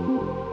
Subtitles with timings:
[0.00, 0.49] Cause you're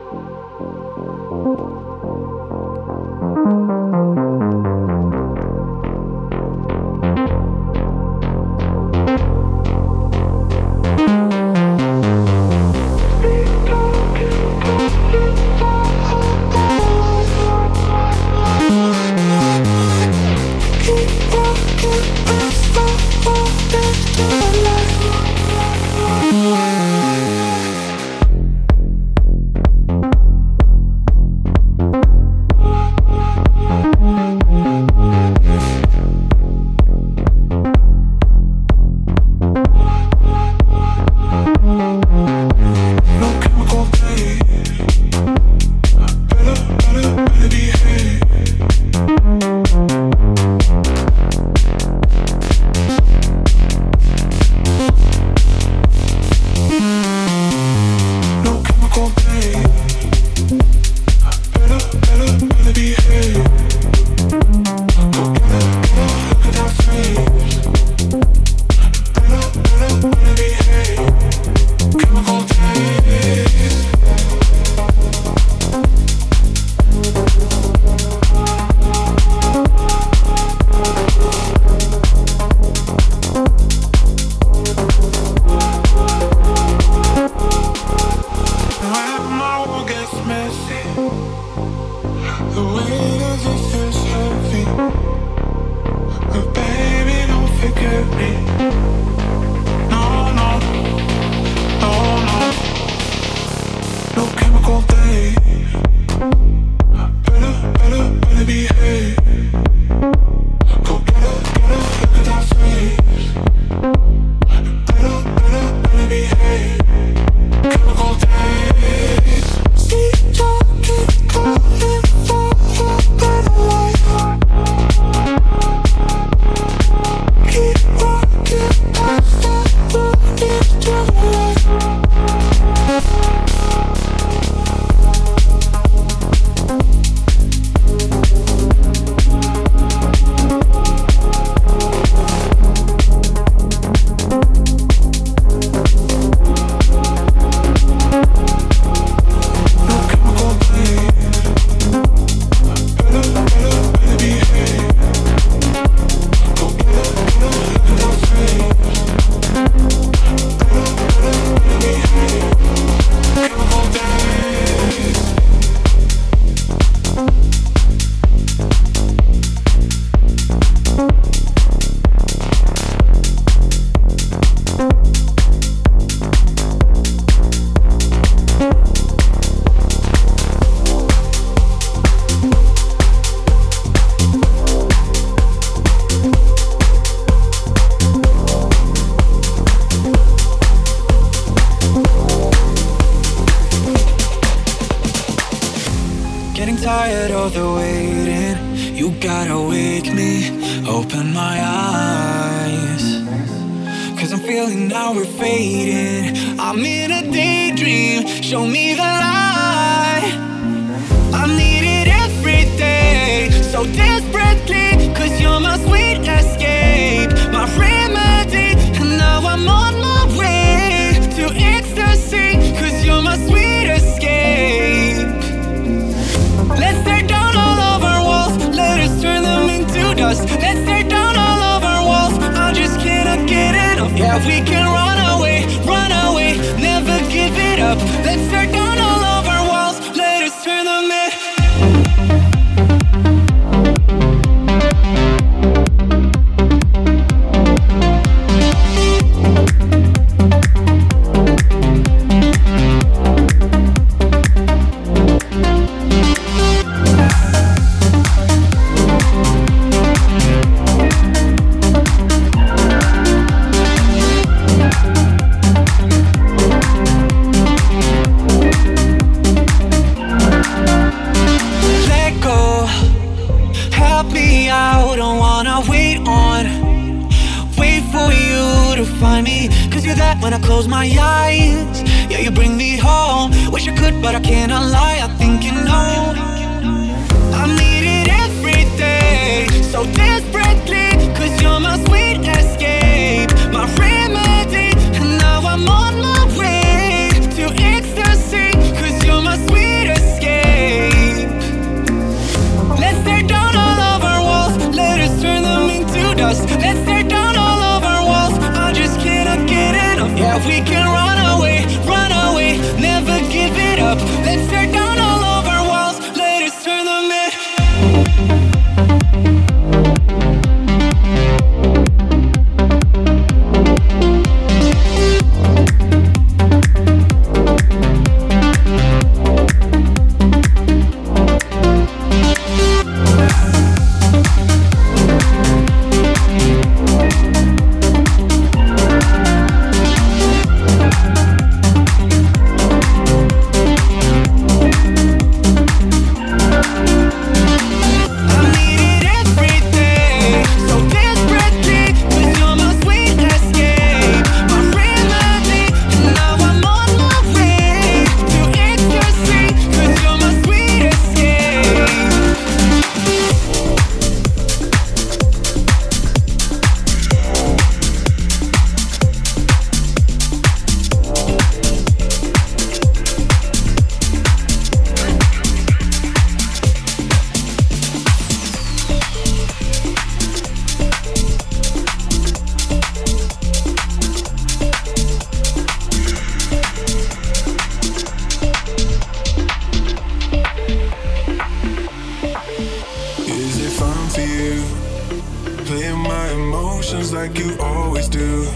[397.47, 398.67] like you always do,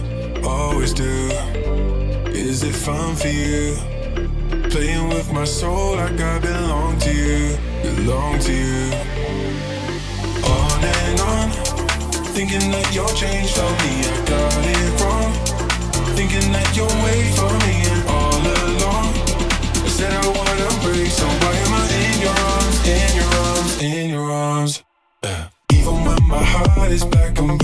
[0.44, 1.30] always do.
[2.32, 3.76] Is it fun for you?
[4.70, 8.94] Playing with my soul like I belong to you, belong to you.
[10.56, 11.50] On and on,
[12.34, 15.32] thinking that your change for me, I got it wrong.
[16.16, 19.12] Thinking that your way for me and all along.
[19.86, 23.82] I said I wanna break, so why am I in your arms, in your arms,
[23.82, 24.84] in your arms?
[25.24, 25.48] Uh.
[25.74, 27.61] Even when my heart is black, I'm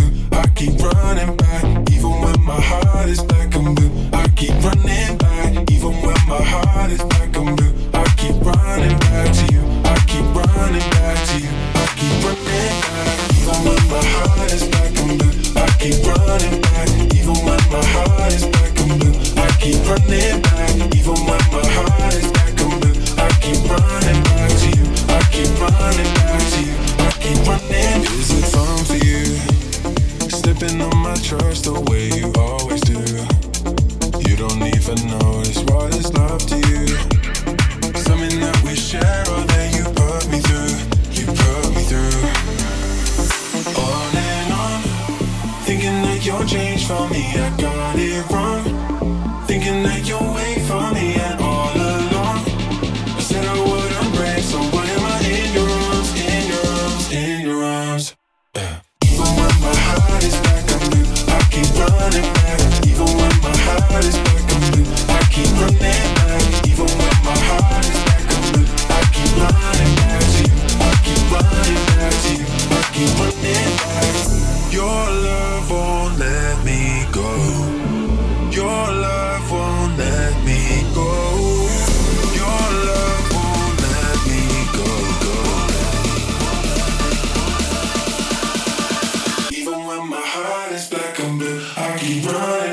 [92.07, 92.66] keep running.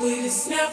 [0.00, 0.72] with a snap.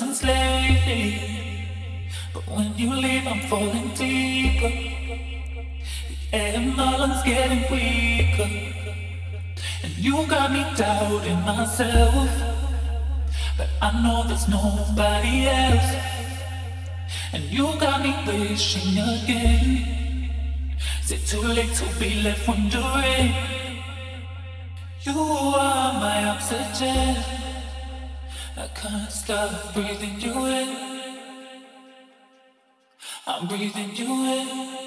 [0.00, 1.66] lessons lately,
[2.32, 4.72] but when you leave, I'm falling deeper.
[6.32, 8.48] And nothing's getting weaker,
[9.82, 12.30] and you got me doubting myself.
[13.58, 15.90] But I know there's nobody else,
[17.32, 20.30] and you got me wishing again.
[21.02, 23.34] Is it too late to be left wondering?
[25.02, 27.39] You are my oxygen.
[28.60, 30.68] I can't stop breathing you in.
[33.26, 34.80] I'm breathing you in.